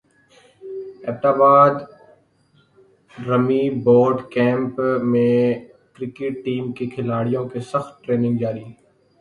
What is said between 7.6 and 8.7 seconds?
سخت ٹریننگ جاری